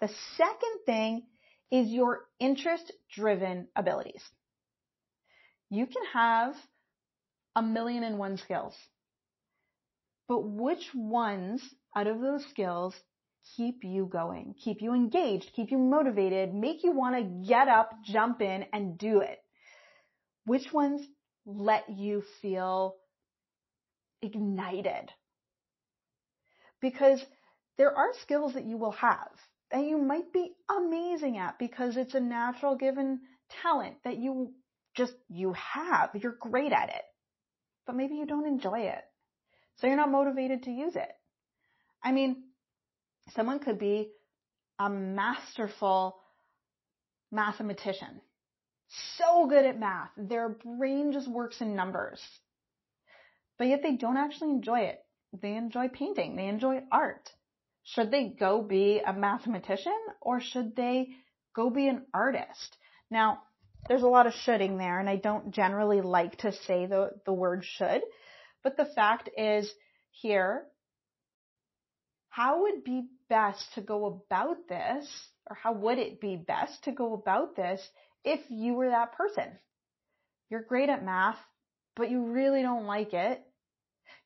The 0.00 0.10
second 0.36 0.80
thing 0.84 1.22
is 1.70 1.88
your 1.88 2.26
interest-driven 2.38 3.68
abilities. 3.74 4.22
You 5.70 5.86
can 5.86 6.02
have 6.12 6.54
a 7.54 7.62
million 7.62 8.02
and 8.02 8.18
one 8.18 8.36
skills, 8.36 8.74
but 10.28 10.40
which 10.40 10.90
ones 10.94 11.62
out 11.94 12.06
of 12.06 12.20
those 12.20 12.44
skills 12.50 12.94
keep 13.56 13.84
you 13.84 14.06
going, 14.06 14.54
keep 14.62 14.82
you 14.82 14.92
engaged, 14.92 15.52
keep 15.54 15.70
you 15.70 15.78
motivated, 15.78 16.52
make 16.52 16.82
you 16.82 16.92
want 16.92 17.16
to 17.16 17.48
get 17.48 17.68
up, 17.68 17.92
jump 18.04 18.40
in 18.40 18.66
and 18.72 18.98
do 18.98 19.20
it? 19.20 19.38
Which 20.44 20.72
ones 20.72 21.06
let 21.46 21.88
you 21.88 22.22
feel 22.42 22.96
ignited. 24.20 25.10
Because 26.80 27.20
there 27.78 27.96
are 27.96 28.12
skills 28.22 28.54
that 28.54 28.64
you 28.64 28.76
will 28.76 28.92
have 28.92 29.30
that 29.70 29.84
you 29.84 29.98
might 29.98 30.32
be 30.32 30.52
amazing 30.70 31.38
at 31.38 31.58
because 31.58 31.96
it's 31.96 32.14
a 32.14 32.20
natural 32.20 32.76
given 32.76 33.20
talent 33.62 33.96
that 34.04 34.18
you 34.18 34.52
just, 34.94 35.14
you 35.28 35.52
have. 35.54 36.10
You're 36.14 36.36
great 36.40 36.72
at 36.72 36.88
it. 36.88 37.02
But 37.86 37.96
maybe 37.96 38.14
you 38.14 38.26
don't 38.26 38.46
enjoy 38.46 38.80
it. 38.80 39.02
So 39.76 39.86
you're 39.86 39.96
not 39.96 40.10
motivated 40.10 40.64
to 40.64 40.70
use 40.70 40.96
it. 40.96 41.12
I 42.02 42.12
mean, 42.12 42.44
someone 43.34 43.58
could 43.58 43.78
be 43.78 44.10
a 44.78 44.88
masterful 44.88 46.16
mathematician. 47.32 48.20
So 49.16 49.46
good 49.48 49.64
at 49.64 49.78
math. 49.78 50.10
Their 50.16 50.48
brain 50.48 51.12
just 51.12 51.28
works 51.28 51.60
in 51.60 51.74
numbers 51.74 52.20
but 53.58 53.68
yet 53.68 53.82
they 53.82 53.96
don't 53.96 54.16
actually 54.16 54.50
enjoy 54.50 54.80
it. 54.80 55.02
They 55.40 55.56
enjoy 55.56 55.88
painting. 55.88 56.36
They 56.36 56.46
enjoy 56.46 56.82
art. 56.90 57.30
Should 57.84 58.10
they 58.10 58.28
go 58.28 58.62
be 58.62 59.00
a 59.04 59.12
mathematician 59.12 59.96
or 60.20 60.40
should 60.40 60.76
they 60.76 61.08
go 61.54 61.70
be 61.70 61.88
an 61.88 62.06
artist? 62.12 62.76
Now, 63.10 63.42
there's 63.88 64.02
a 64.02 64.08
lot 64.08 64.26
of 64.26 64.34
shoulding 64.34 64.76
there 64.76 64.98
and 64.98 65.08
I 65.08 65.16
don't 65.16 65.52
generally 65.52 66.00
like 66.00 66.38
to 66.38 66.52
say 66.52 66.86
the, 66.86 67.12
the 67.24 67.32
word 67.32 67.64
should, 67.64 68.02
but 68.66 68.76
the 68.76 68.92
fact 68.96 69.30
is 69.38 69.72
here, 70.10 70.64
how 72.30 72.62
would 72.62 72.82
be 72.82 73.04
best 73.28 73.64
to 73.76 73.80
go 73.80 74.06
about 74.06 74.56
this 74.68 75.06
or 75.48 75.54
how 75.54 75.72
would 75.72 75.98
it 75.98 76.20
be 76.20 76.34
best 76.34 76.82
to 76.82 76.90
go 76.90 77.14
about 77.14 77.54
this 77.54 77.80
if 78.24 78.40
you 78.48 78.74
were 78.74 78.88
that 78.88 79.12
person? 79.12 79.44
You're 80.50 80.62
great 80.62 80.88
at 80.88 81.04
math 81.04 81.38
but 81.94 82.10
you 82.10 82.32
really 82.32 82.60
don't 82.60 82.86
like 82.86 83.14
it. 83.14 83.40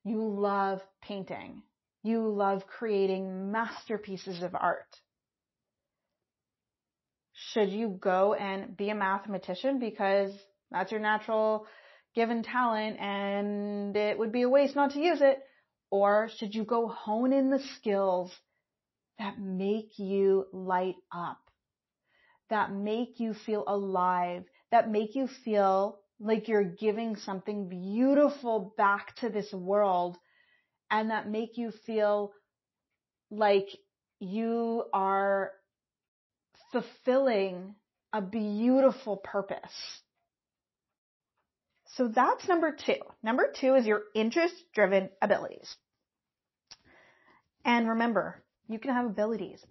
You 0.04 0.26
love 0.26 0.80
painting. 1.02 1.62
You 2.02 2.26
love 2.26 2.66
creating 2.66 3.52
masterpieces 3.52 4.42
of 4.42 4.54
art. 4.54 4.88
Should 7.52 7.68
you 7.68 7.88
go 7.88 8.32
and 8.32 8.75
be 8.75 8.88
a 8.88 8.94
mathematician 8.94 9.78
because 9.78 10.32
that's 10.70 10.92
your 10.92 11.00
natural 11.02 11.66
given 12.14 12.42
talent 12.42 12.98
and 12.98 13.96
it 13.96 14.18
would 14.18 14.32
be 14.32 14.42
a 14.42 14.48
waste 14.48 14.76
not 14.76 14.92
to 14.92 15.00
use 15.00 15.20
it? 15.20 15.42
Or 15.90 16.28
should 16.36 16.54
you 16.54 16.64
go 16.64 16.88
hone 16.88 17.32
in 17.32 17.50
the 17.50 17.62
skills 17.76 18.32
that 19.18 19.38
make 19.38 19.98
you 19.98 20.46
light 20.52 20.96
up, 21.12 21.40
that 22.48 22.72
make 22.72 23.20
you 23.20 23.34
feel 23.34 23.64
alive, 23.66 24.44
that 24.70 24.90
make 24.90 25.14
you 25.14 25.28
feel 25.44 26.00
like 26.20 26.48
you're 26.48 26.64
giving 26.64 27.16
something 27.16 27.68
beautiful 27.68 28.74
back 28.76 29.16
to 29.16 29.28
this 29.28 29.52
world 29.52 30.16
and 30.90 31.10
that 31.10 31.28
make 31.28 31.56
you 31.56 31.72
feel 31.86 32.32
like 33.30 33.68
you 34.20 34.84
are 34.92 35.52
fulfilling 36.72 37.74
a 38.12 38.20
beautiful 38.20 39.16
purpose. 39.16 40.02
So 41.94 42.09
that's 42.09 42.47
number 42.49 42.73
two. 42.73 43.00
Number 43.23 43.52
two 43.59 43.75
is 43.75 43.87
your 43.87 44.02
interest 44.14 44.54
driven 44.73 45.11
abilities. 45.20 45.76
And 47.64 47.88
remember, 47.88 48.42
you 48.68 48.78
can 48.78 48.94
have 48.94 49.06
abilities, 49.06 49.64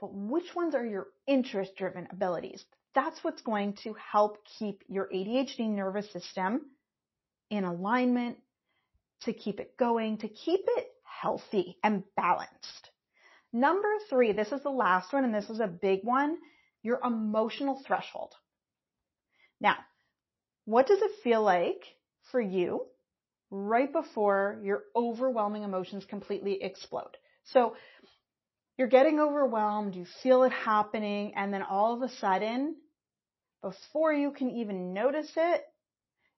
but 0.00 0.12
which 0.12 0.54
ones 0.54 0.74
are 0.74 0.84
your 0.84 1.08
interest 1.26 1.76
driven 1.76 2.08
abilities? 2.10 2.64
That's 2.94 3.22
what's 3.22 3.42
going 3.42 3.74
to 3.84 3.94
help 3.94 4.38
keep 4.58 4.82
your 4.88 5.08
ADHD 5.14 5.68
nervous 5.68 6.10
system 6.12 6.62
in 7.50 7.64
alignment, 7.64 8.38
to 9.22 9.32
keep 9.32 9.60
it 9.60 9.76
going, 9.76 10.18
to 10.18 10.28
keep 10.28 10.60
it 10.66 10.86
healthy 11.04 11.76
and 11.82 12.02
balanced. 12.16 12.90
Number 13.52 13.88
three, 14.10 14.32
this 14.32 14.52
is 14.52 14.62
the 14.62 14.70
last 14.70 15.12
one 15.12 15.24
and 15.24 15.34
this 15.34 15.48
is 15.48 15.60
a 15.60 15.66
big 15.66 16.00
one, 16.02 16.36
your 16.82 17.00
emotional 17.04 17.82
threshold. 17.86 18.34
Now, 19.60 19.76
what 20.66 20.86
does 20.86 21.00
it 21.00 21.22
feel 21.24 21.42
like 21.42 21.82
for 22.30 22.40
you 22.40 22.84
right 23.50 23.90
before 23.90 24.60
your 24.62 24.82
overwhelming 24.94 25.62
emotions 25.62 26.04
completely 26.04 26.62
explode? 26.62 27.16
So 27.44 27.76
you're 28.76 28.88
getting 28.88 29.20
overwhelmed, 29.20 29.94
you 29.94 30.04
feel 30.22 30.42
it 30.42 30.52
happening, 30.52 31.32
and 31.34 31.54
then 31.54 31.62
all 31.62 31.94
of 31.94 32.02
a 32.02 32.12
sudden 32.16 32.76
before 33.62 34.12
you 34.12 34.32
can 34.32 34.50
even 34.50 34.92
notice 34.92 35.30
it, 35.36 35.62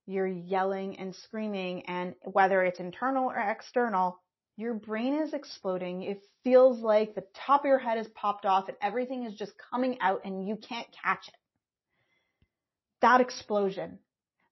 you're 0.06 0.26
yelling 0.26 0.98
and 0.98 1.14
screaming 1.14 1.84
and 1.86 2.14
whether 2.22 2.62
it's 2.62 2.80
internal 2.80 3.26
or 3.28 3.36
external, 3.36 4.20
your 4.56 4.74
brain 4.74 5.14
is 5.14 5.34
exploding. 5.34 6.02
It 6.02 6.22
feels 6.44 6.80
like 6.80 7.14
the 7.14 7.24
top 7.46 7.62
of 7.62 7.66
your 7.66 7.78
head 7.78 7.98
is 7.98 8.08
popped 8.14 8.46
off 8.46 8.68
and 8.68 8.76
everything 8.80 9.24
is 9.24 9.34
just 9.34 9.52
coming 9.70 9.98
out 10.00 10.22
and 10.24 10.46
you 10.46 10.56
can't 10.56 10.86
catch 11.02 11.28
it. 11.28 11.34
That 13.02 13.20
explosion, 13.20 13.98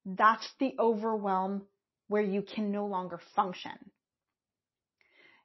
that's 0.07 0.49
the 0.61 0.75
overwhelm 0.79 1.63
where 2.07 2.23
you 2.23 2.43
can 2.43 2.71
no 2.71 2.87
longer 2.87 3.21
function. 3.35 3.73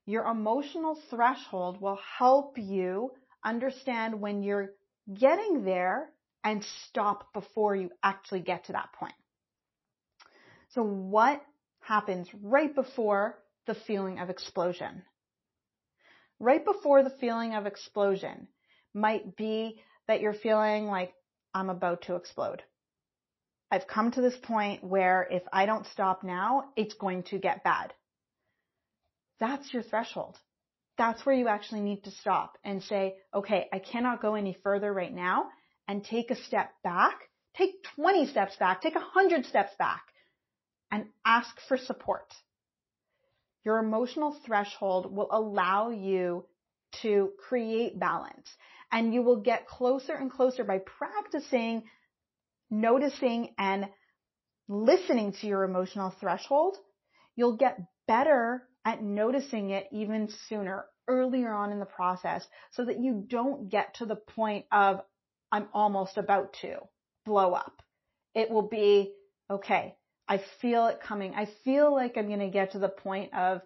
Your 0.05 0.25
emotional 0.25 0.97
threshold 1.09 1.81
will 1.81 1.99
help 2.17 2.57
you 2.57 3.11
understand 3.43 4.21
when 4.21 4.43
you're 4.43 4.71
getting 5.11 5.63
there 5.63 6.09
and 6.43 6.63
stop 6.87 7.33
before 7.33 7.75
you 7.75 7.89
actually 8.03 8.41
get 8.41 8.65
to 8.65 8.73
that 8.73 8.93
point. 8.93 9.13
So 10.69 10.83
what 10.83 11.41
happens 11.81 12.27
right 12.41 12.73
before 12.73 13.37
the 13.67 13.75
feeling 13.75 14.19
of 14.19 14.29
explosion? 14.29 15.03
Right 16.39 16.63
before 16.63 17.03
the 17.03 17.09
feeling 17.19 17.55
of 17.55 17.65
explosion 17.65 18.47
might 18.93 19.35
be 19.35 19.81
that 20.07 20.21
you're 20.21 20.33
feeling 20.33 20.85
like 20.85 21.13
I'm 21.53 21.69
about 21.69 22.03
to 22.03 22.15
explode. 22.15 22.63
I've 23.71 23.87
come 23.87 24.11
to 24.11 24.21
this 24.21 24.35
point 24.43 24.83
where 24.83 25.25
if 25.31 25.43
I 25.53 25.65
don't 25.65 25.87
stop 25.87 26.23
now, 26.23 26.65
it's 26.75 26.93
going 26.93 27.23
to 27.23 27.39
get 27.39 27.63
bad. 27.63 27.93
That's 29.39 29.73
your 29.73 29.81
threshold. 29.81 30.37
That's 30.97 31.25
where 31.25 31.33
you 31.33 31.47
actually 31.47 31.81
need 31.81 32.03
to 32.03 32.11
stop 32.11 32.57
and 32.65 32.83
say, 32.83 33.15
okay, 33.33 33.69
I 33.71 33.79
cannot 33.79 34.21
go 34.21 34.35
any 34.35 34.57
further 34.61 34.93
right 34.93 35.13
now 35.13 35.45
and 35.87 36.03
take 36.03 36.29
a 36.29 36.35
step 36.35 36.71
back, 36.83 37.15
take 37.55 37.71
20 37.95 38.27
steps 38.27 38.55
back, 38.57 38.81
take 38.81 38.95
100 38.95 39.45
steps 39.45 39.71
back 39.79 40.03
and 40.91 41.05
ask 41.25 41.55
for 41.67 41.77
support. 41.77 42.27
Your 43.63 43.79
emotional 43.79 44.37
threshold 44.45 45.15
will 45.15 45.29
allow 45.31 45.91
you 45.91 46.45
to 47.01 47.31
create 47.47 47.97
balance. 47.97 48.49
And 48.91 49.13
you 49.13 49.21
will 49.21 49.41
get 49.41 49.67
closer 49.67 50.13
and 50.13 50.29
closer 50.29 50.65
by 50.65 50.79
practicing 50.79 51.83
noticing 52.71 53.53
and 53.57 53.85
listening 54.67 55.33
to 55.33 55.47
your 55.47 55.63
emotional 55.63 56.15
threshold. 56.19 56.77
You'll 57.35 57.57
get 57.57 57.77
better 58.07 58.63
at 58.85 59.03
noticing 59.03 59.69
it 59.69 59.87
even 59.91 60.29
sooner, 60.47 60.85
earlier 61.07 61.51
on 61.51 61.71
in 61.71 61.79
the 61.79 61.85
process, 61.85 62.47
so 62.71 62.85
that 62.85 62.99
you 62.99 63.23
don't 63.27 63.69
get 63.69 63.95
to 63.95 64.05
the 64.05 64.15
point 64.15 64.65
of, 64.71 65.01
I'm 65.51 65.67
almost 65.73 66.17
about 66.17 66.53
to 66.61 66.77
blow 67.25 67.53
up. 67.53 67.81
It 68.33 68.49
will 68.49 68.67
be, 68.67 69.13
okay, 69.49 69.95
I 70.27 70.41
feel 70.61 70.87
it 70.87 71.01
coming. 71.01 71.33
I 71.35 71.47
feel 71.65 71.93
like 71.93 72.17
I'm 72.17 72.27
going 72.27 72.39
to 72.39 72.47
get 72.47 72.71
to 72.71 72.79
the 72.79 72.89
point 72.89 73.33
of 73.33 73.61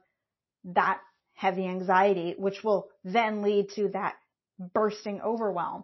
that 0.66 1.00
heavy 1.36 1.66
anxiety, 1.66 2.34
which 2.38 2.64
will 2.64 2.88
then 3.04 3.44
lead 3.44 3.70
to 3.76 3.90
that 3.90 4.16
bursting 4.74 5.22
overwhelm. 5.22 5.84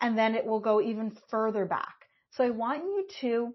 And 0.00 0.18
then 0.18 0.34
it 0.34 0.44
will 0.44 0.60
go 0.60 0.80
even 0.82 1.16
further 1.30 1.64
back. 1.64 1.94
So 2.32 2.44
I 2.44 2.50
want 2.50 2.84
you 2.84 3.06
to 3.20 3.54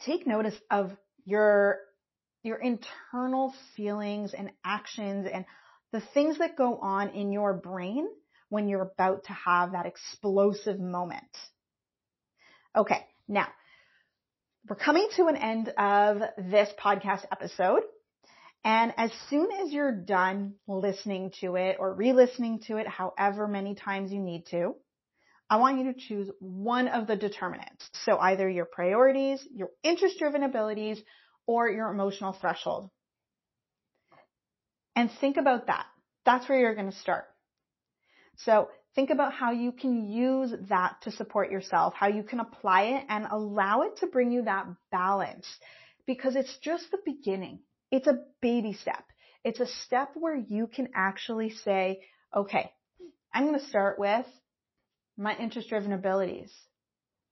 take 0.00 0.26
notice 0.26 0.54
of 0.70 0.90
your, 1.24 1.78
your 2.42 2.56
internal 2.56 3.54
feelings 3.76 4.34
and 4.34 4.50
actions 4.64 5.28
and 5.32 5.44
the 5.92 6.02
things 6.12 6.38
that 6.38 6.56
go 6.56 6.78
on 6.78 7.10
in 7.10 7.32
your 7.32 7.54
brain 7.54 8.08
when 8.48 8.68
you're 8.68 8.82
about 8.82 9.24
to 9.24 9.32
have 9.32 9.72
that 9.72 9.86
explosive 9.86 10.80
moment. 10.80 11.22
Okay. 12.76 13.06
Now 13.28 13.48
we're 14.68 14.76
coming 14.76 15.08
to 15.16 15.26
an 15.26 15.36
end 15.36 15.68
of 15.76 16.22
this 16.36 16.70
podcast 16.82 17.24
episode. 17.30 17.82
And 18.64 18.94
as 18.96 19.12
soon 19.28 19.48
as 19.52 19.72
you're 19.72 19.92
done 19.92 20.54
listening 20.66 21.32
to 21.42 21.56
it 21.56 21.76
or 21.78 21.94
re-listening 21.94 22.60
to 22.66 22.78
it, 22.78 22.88
however 22.88 23.46
many 23.46 23.74
times 23.74 24.10
you 24.10 24.20
need 24.20 24.46
to, 24.46 24.74
I 25.50 25.56
want 25.58 25.78
you 25.78 25.92
to 25.92 25.98
choose 25.98 26.30
one 26.40 26.88
of 26.88 27.06
the 27.06 27.16
determinants. 27.16 27.88
So 28.04 28.18
either 28.18 28.48
your 28.48 28.64
priorities, 28.64 29.46
your 29.52 29.68
interest 29.82 30.18
driven 30.18 30.42
abilities, 30.42 31.02
or 31.46 31.68
your 31.68 31.90
emotional 31.90 32.32
threshold. 32.32 32.90
And 34.96 35.10
think 35.20 35.36
about 35.36 35.66
that. 35.66 35.86
That's 36.24 36.48
where 36.48 36.58
you're 36.58 36.74
going 36.74 36.90
to 36.90 36.96
start. 36.96 37.24
So 38.38 38.68
think 38.94 39.10
about 39.10 39.32
how 39.32 39.52
you 39.52 39.72
can 39.72 40.08
use 40.08 40.54
that 40.68 40.96
to 41.02 41.10
support 41.10 41.50
yourself, 41.50 41.94
how 41.94 42.08
you 42.08 42.22
can 42.22 42.40
apply 42.40 42.82
it 42.82 43.04
and 43.08 43.26
allow 43.30 43.82
it 43.82 43.98
to 43.98 44.06
bring 44.06 44.32
you 44.32 44.42
that 44.42 44.66
balance 44.90 45.46
because 46.06 46.36
it's 46.36 46.56
just 46.58 46.90
the 46.90 46.98
beginning. 47.04 47.60
It's 47.90 48.06
a 48.06 48.20
baby 48.40 48.72
step. 48.72 49.04
It's 49.44 49.60
a 49.60 49.66
step 49.66 50.10
where 50.14 50.36
you 50.36 50.66
can 50.66 50.88
actually 50.94 51.50
say, 51.50 52.00
okay, 52.34 52.70
I'm 53.32 53.46
going 53.46 53.58
to 53.58 53.66
start 53.66 53.98
with 53.98 54.26
my 55.16 55.36
interest 55.36 55.68
driven 55.68 55.92
abilities. 55.92 56.52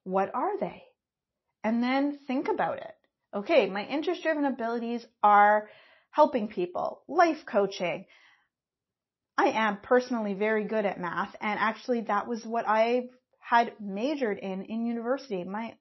What 0.04 0.34
are 0.34 0.58
they? 0.58 0.82
And 1.64 1.82
then 1.82 2.18
think 2.26 2.48
about 2.48 2.78
it. 2.78 2.94
Okay, 3.34 3.68
my 3.68 3.84
interest 3.84 4.22
driven 4.22 4.44
abilities 4.44 5.06
are 5.22 5.68
helping 6.10 6.48
people, 6.48 7.02
life 7.08 7.44
coaching. 7.46 8.04
I 9.38 9.46
am 9.46 9.78
personally 9.82 10.34
very 10.34 10.64
good 10.64 10.84
at 10.84 11.00
math 11.00 11.34
and 11.40 11.58
actually 11.58 12.02
that 12.02 12.28
was 12.28 12.44
what 12.44 12.68
I 12.68 13.08
had 13.40 13.72
majored 13.80 14.38
in 14.38 14.64
in 14.66 14.86
university. 14.86 15.42
My 15.44 15.74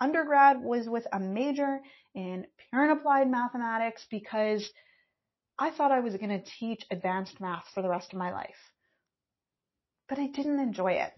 undergrad 0.00 0.62
was 0.62 0.88
with 0.88 1.06
a 1.12 1.18
major 1.18 1.80
in 2.14 2.46
pure 2.70 2.82
and 2.82 2.92
applied 2.92 3.30
mathematics 3.30 4.06
because 4.10 4.68
I 5.58 5.70
thought 5.70 5.92
I 5.92 6.00
was 6.00 6.16
going 6.16 6.30
to 6.30 6.50
teach 6.58 6.84
advanced 6.90 7.40
math 7.40 7.64
for 7.74 7.82
the 7.82 7.88
rest 7.88 8.12
of 8.12 8.18
my 8.18 8.32
life. 8.32 8.72
But 10.08 10.18
I 10.18 10.26
didn't 10.26 10.60
enjoy 10.60 10.92
it. 10.92 11.12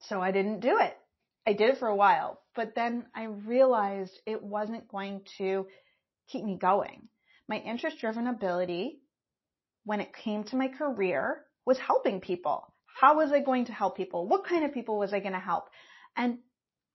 So 0.00 0.20
I 0.20 0.30
didn't 0.30 0.60
do 0.60 0.78
it. 0.78 0.96
I 1.46 1.52
did 1.52 1.70
it 1.70 1.78
for 1.78 1.88
a 1.88 1.96
while, 1.96 2.40
but 2.54 2.74
then 2.74 3.06
I 3.14 3.24
realized 3.24 4.18
it 4.26 4.42
wasn't 4.42 4.88
going 4.88 5.22
to 5.38 5.66
keep 6.28 6.44
me 6.44 6.56
going. 6.56 7.08
My 7.48 7.56
interest 7.56 7.98
driven 7.98 8.26
ability 8.26 9.00
when 9.84 10.00
it 10.00 10.12
came 10.12 10.44
to 10.44 10.56
my 10.56 10.68
career 10.68 11.44
was 11.64 11.78
helping 11.78 12.20
people. 12.20 12.72
How 13.00 13.16
was 13.16 13.32
I 13.32 13.40
going 13.40 13.66
to 13.66 13.72
help 13.72 13.96
people? 13.96 14.28
What 14.28 14.44
kind 14.44 14.64
of 14.64 14.74
people 14.74 14.98
was 14.98 15.12
I 15.12 15.20
going 15.20 15.32
to 15.32 15.38
help? 15.38 15.64
And 16.16 16.38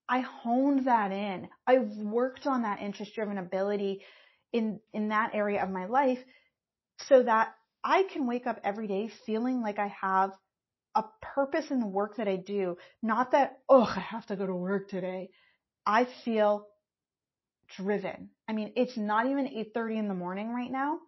I 0.08 0.20
honed 0.20 0.86
that 0.86 1.12
in. 1.12 1.50
I've 1.66 1.90
worked 1.98 2.46
on 2.46 2.62
that 2.62 2.82
interest 2.82 3.16
driven 3.16 3.38
ability 3.38 4.02
in, 4.54 4.80
in 4.94 5.10
that 5.10 5.34
area 5.34 5.64
of 5.64 5.70
my 5.70 5.86
life 5.86 6.24
so 7.08 7.24
that 7.24 7.56
I 7.84 8.04
can 8.04 8.28
wake 8.28 8.48
up 8.48 8.60
every 8.64 8.88
day 8.88 9.10
feeling 9.26 9.62
like 9.62 9.80
I 9.80 9.94
have 10.02 10.32
a 10.96 11.04
purpose 11.22 11.72
in 11.72 11.80
the 11.80 11.88
work 11.88 12.18
that 12.18 12.28
I 12.28 12.38
do. 12.38 12.78
Not 13.02 13.32
that, 13.32 13.60
oh, 13.68 13.84
I 13.84 14.00
have 14.00 14.26
to 14.28 14.36
go 14.36 14.48
to 14.48 14.56
work 14.56 14.90
today. 14.90 15.30
I 15.86 16.08
feel 16.24 16.68
driven. 17.76 18.30
I 18.48 18.54
mean, 18.54 18.72
it's 18.76 18.98
not 18.98 19.28
even 19.28 19.46
8.30 19.46 19.98
in 19.98 20.08
the 20.08 20.14
morning 20.14 20.50
right 20.52 20.72
now. 20.72 21.00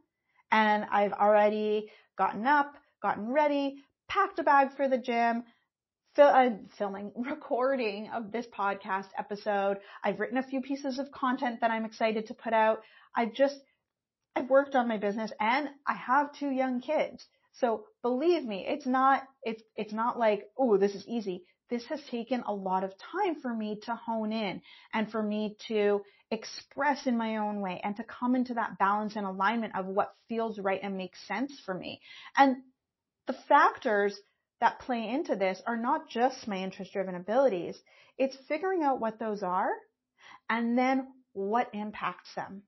And 0.52 0.86
I've 0.92 1.14
already 1.14 1.90
gotten 2.18 2.46
up, 2.46 2.76
gotten 3.02 3.32
ready, 3.32 3.78
packed 4.08 4.40
a 4.40 4.44
bag 4.44 4.76
for 4.76 4.88
the 4.88 4.98
gym, 4.98 5.44
fil- 6.16 6.28
uh, 6.28 6.50
filming, 6.78 7.12
recording 7.16 8.10
of 8.14 8.32
this 8.32 8.46
podcast 8.48 9.08
episode. 9.18 9.78
I've 10.04 10.20
written 10.20 10.38
a 10.38 10.44
few 10.44 10.62
pieces 10.62 11.00
of 11.00 11.12
content 11.12 11.62
that 11.62 11.72
I'm 11.72 11.86
excited 11.86 12.28
to 12.28 12.34
put 12.34 12.54
out. 12.54 12.82
I've 13.16 13.34
just, 13.34 13.60
I've 14.36 14.50
worked 14.50 14.76
on 14.76 14.88
my 14.88 14.98
business 14.98 15.32
and 15.40 15.70
I 15.86 15.94
have 15.94 16.34
two 16.34 16.50
young 16.50 16.82
kids. 16.82 17.26
So 17.60 17.86
believe 18.04 18.44
me, 18.44 18.66
it's 18.68 18.86
not, 18.86 19.24
it's, 19.44 19.64
it's 19.76 19.94
not 19.94 20.20
like, 20.20 20.44
oh, 20.58 20.78
this 20.78 20.94
is 20.94 21.08
easy. 21.08 21.44
This 21.70 21.86
has 21.88 22.02
taken 22.10 22.44
a 22.46 22.54
lot 22.54 22.84
of 22.84 22.94
time 23.12 23.36
for 23.42 23.54
me 23.54 23.80
to 23.84 23.96
hone 23.96 24.32
in 24.32 24.62
and 24.94 25.12
for 25.12 25.22
me 25.22 25.58
to 25.68 26.02
express 26.32 27.06
in 27.08 27.18
my 27.18 27.38
own 27.38 27.62
way 27.62 27.82
and 27.84 27.96
to 27.98 28.04
come 28.04 28.36
into 28.36 28.54
that 28.54 28.78
balance 28.78 29.16
and 29.16 29.26
alignment 29.26 29.76
of 29.76 29.86
what 29.86 30.14
feels 30.30 30.60
right 30.60 30.80
and 30.82 30.98
makes 30.98 31.20
sense 31.28 31.52
for 31.66 31.74
me. 31.74 32.00
And 32.38 32.58
the 33.28 33.36
factors 33.48 34.18
that 34.62 34.80
play 34.80 35.10
into 35.10 35.36
this 35.36 35.62
are 35.66 35.78
not 35.78 36.10
just 36.10 36.48
my 36.48 36.58
interest 36.58 36.94
driven 36.94 37.16
abilities. 37.16 37.78
It's 38.18 38.38
figuring 38.48 38.84
out 38.84 39.00
what 39.00 39.20
those 39.20 39.44
are 39.44 39.70
and 40.50 40.78
then 40.78 41.08
what 41.34 41.70
impacts 41.74 42.34
them. 42.36 42.64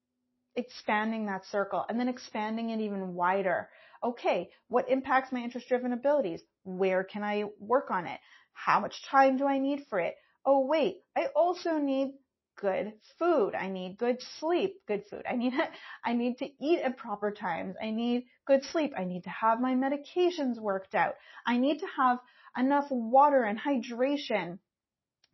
Expanding 0.56 1.28
that 1.28 1.46
circle 1.46 1.86
and 1.88 2.00
then 2.00 2.10
expanding 2.10 2.70
it 2.70 2.82
even 2.82 3.14
wider 3.14 3.70
okay, 4.04 4.50
what 4.68 4.90
impacts 4.90 5.32
my 5.32 5.40
interest 5.40 5.68
driven 5.68 5.94
abilities? 5.94 6.42
Where 6.64 7.04
can 7.04 7.24
I 7.24 7.46
work 7.60 7.92
on 7.92 8.06
it? 8.08 8.20
How 8.54 8.80
much 8.80 9.04
time 9.06 9.38
do 9.38 9.46
I 9.46 9.60
need 9.60 9.86
for 9.90 10.00
it? 10.00 10.16
Oh 10.46 10.66
wait, 10.66 10.98
I 11.16 11.28
also 11.36 11.78
need 11.78 12.14
good 12.58 12.94
food. 13.18 13.56
I 13.56 13.70
need 13.70 13.98
good 13.98 14.22
sleep, 14.40 14.82
good 14.88 15.04
food. 15.10 15.24
I 15.30 15.36
need, 15.36 15.54
I 16.06 16.14
need 16.14 16.38
to 16.40 16.50
eat 16.62 16.80
at 16.80 16.98
proper 16.98 17.32
times. 17.32 17.76
I 17.82 17.92
need 17.92 18.26
good 18.46 18.64
sleep. 18.66 18.94
I 18.98 19.06
need 19.06 19.24
to 19.24 19.30
have 19.30 19.62
my 19.62 19.76
medications 19.76 20.60
worked 20.60 20.96
out. 20.96 21.16
I 21.46 21.58
need 21.58 21.80
to 21.80 21.88
have 21.98 22.20
enough 22.58 22.88
water 22.90 23.44
and 23.44 23.60
hydration. 23.60 24.60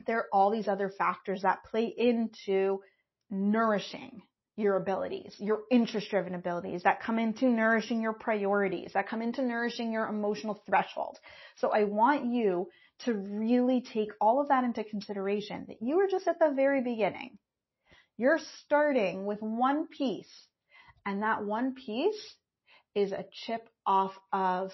There 0.05 0.19
are 0.19 0.27
all 0.31 0.51
these 0.51 0.67
other 0.67 0.89
factors 0.89 1.41
that 1.41 1.63
play 1.63 1.85
into 1.85 2.81
nourishing 3.29 4.21
your 4.57 4.77
abilities, 4.77 5.35
your 5.37 5.63
interest 5.69 6.09
driven 6.09 6.33
abilities 6.33 6.83
that 6.83 7.01
come 7.01 7.19
into 7.19 7.45
nourishing 7.47 8.01
your 8.01 8.13
priorities, 8.13 8.91
that 8.93 9.09
come 9.09 9.21
into 9.21 9.41
nourishing 9.41 9.91
your 9.91 10.07
emotional 10.07 10.61
threshold. 10.65 11.17
So 11.57 11.71
I 11.71 11.83
want 11.83 12.25
you 12.25 12.69
to 12.99 13.13
really 13.13 13.81
take 13.81 14.11
all 14.21 14.41
of 14.41 14.47
that 14.47 14.63
into 14.63 14.83
consideration 14.83 15.65
that 15.67 15.81
you 15.81 15.99
are 15.99 16.07
just 16.07 16.27
at 16.27 16.39
the 16.39 16.53
very 16.55 16.81
beginning. 16.81 17.37
You're 18.17 18.39
starting 18.63 19.25
with 19.25 19.41
one 19.41 19.87
piece 19.87 20.31
and 21.05 21.21
that 21.21 21.43
one 21.43 21.75
piece 21.75 22.35
is 22.95 23.11
a 23.11 23.25
chip 23.45 23.67
off 23.85 24.13
of 24.31 24.71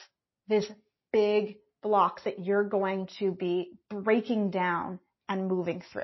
this 0.47 0.65
big 1.11 1.57
blocks 1.81 2.23
that 2.25 2.45
you're 2.45 2.63
going 2.63 3.07
to 3.17 3.31
be 3.31 3.71
breaking 3.89 4.51
down 4.51 4.99
and 5.27 5.47
moving 5.47 5.81
through. 5.91 6.03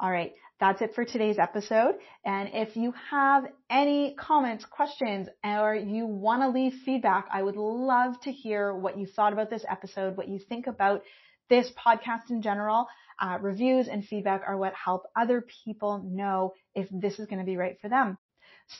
All 0.00 0.10
right. 0.10 0.32
That's 0.60 0.82
it 0.82 0.94
for 0.94 1.04
today's 1.04 1.38
episode. 1.38 1.94
And 2.24 2.50
if 2.52 2.76
you 2.76 2.92
have 3.10 3.44
any 3.70 4.16
comments, 4.18 4.64
questions, 4.64 5.28
or 5.44 5.76
you 5.76 6.04
want 6.04 6.42
to 6.42 6.48
leave 6.48 6.74
feedback, 6.84 7.28
I 7.32 7.42
would 7.42 7.56
love 7.56 8.20
to 8.22 8.32
hear 8.32 8.74
what 8.74 8.98
you 8.98 9.06
thought 9.06 9.32
about 9.32 9.50
this 9.50 9.64
episode, 9.70 10.16
what 10.16 10.28
you 10.28 10.40
think 10.40 10.66
about 10.66 11.02
this 11.48 11.70
podcast 11.86 12.30
in 12.30 12.42
general. 12.42 12.86
Uh, 13.20 13.38
reviews 13.40 13.86
and 13.86 14.04
feedback 14.04 14.42
are 14.46 14.56
what 14.56 14.74
help 14.74 15.04
other 15.16 15.44
people 15.64 16.04
know 16.04 16.54
if 16.74 16.88
this 16.90 17.20
is 17.20 17.26
going 17.26 17.38
to 17.38 17.44
be 17.44 17.56
right 17.56 17.80
for 17.80 17.88
them. 17.88 18.18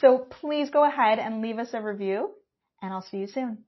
So 0.01 0.19
please 0.19 0.71
go 0.71 0.85
ahead 0.85 1.19
and 1.21 1.43
leave 1.43 1.59
us 1.59 1.71
a 1.75 1.81
review 1.81 2.31
and 2.83 2.93
I'll 2.93 3.03
see 3.03 3.19
you 3.19 3.27
soon. 3.29 3.65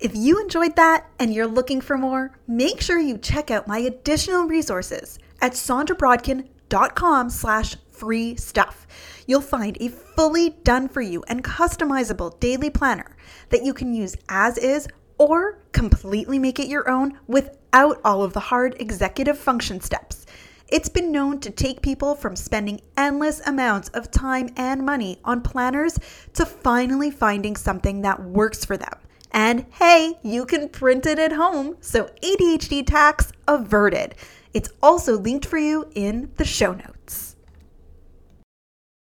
If 0.00 0.14
you 0.14 0.40
enjoyed 0.40 0.76
that 0.76 1.06
and 1.18 1.32
you're 1.32 1.46
looking 1.46 1.80
for 1.80 1.96
more, 1.96 2.32
make 2.46 2.80
sure 2.80 2.98
you 2.98 3.18
check 3.18 3.50
out 3.50 3.68
my 3.68 3.78
additional 3.78 4.44
resources 4.44 5.18
at 5.44 5.52
saundrabrodkin.com 5.52 7.28
slash 7.28 7.76
free 7.90 8.34
stuff. 8.34 8.86
You'll 9.26 9.42
find 9.42 9.76
a 9.78 9.90
fully 9.90 10.56
done 10.64 10.88
for 10.88 11.02
you 11.02 11.22
and 11.28 11.44
customizable 11.44 12.40
daily 12.40 12.70
planner 12.70 13.14
that 13.50 13.62
you 13.62 13.74
can 13.74 13.92
use 13.92 14.16
as 14.30 14.56
is 14.56 14.88
or 15.18 15.58
completely 15.72 16.38
make 16.38 16.58
it 16.58 16.68
your 16.68 16.88
own 16.88 17.18
without 17.26 18.00
all 18.06 18.22
of 18.22 18.32
the 18.32 18.40
hard 18.40 18.74
executive 18.80 19.38
function 19.38 19.82
steps. 19.82 20.24
It's 20.68 20.88
been 20.88 21.12
known 21.12 21.40
to 21.40 21.50
take 21.50 21.82
people 21.82 22.14
from 22.14 22.36
spending 22.36 22.80
endless 22.96 23.46
amounts 23.46 23.90
of 23.90 24.10
time 24.10 24.48
and 24.56 24.82
money 24.82 25.18
on 25.26 25.42
planners 25.42 25.98
to 26.32 26.46
finally 26.46 27.10
finding 27.10 27.54
something 27.54 28.00
that 28.00 28.22
works 28.22 28.64
for 28.64 28.78
them. 28.78 28.98
And 29.30 29.66
hey, 29.72 30.14
you 30.22 30.46
can 30.46 30.68
print 30.68 31.04
it 31.06 31.18
at 31.18 31.32
home, 31.32 31.76
so 31.80 32.08
ADHD 32.22 32.86
tax 32.86 33.32
averted. 33.46 34.14
It's 34.54 34.70
also 34.80 35.18
linked 35.18 35.46
for 35.46 35.58
you 35.58 35.88
in 35.96 36.30
the 36.36 36.44
show 36.44 36.72
notes. 36.72 36.93